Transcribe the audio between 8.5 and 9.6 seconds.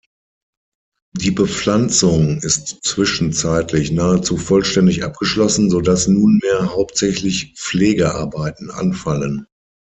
anfallen.